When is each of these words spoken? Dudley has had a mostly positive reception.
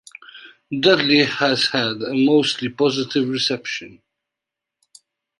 Dudley 0.79 1.25
has 1.25 1.67
had 1.67 2.01
a 2.01 2.15
mostly 2.15 2.69
positive 2.69 3.29
reception. 3.29 4.01